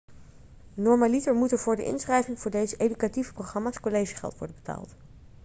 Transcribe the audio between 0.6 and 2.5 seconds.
normaliter moet er voor de inschrijving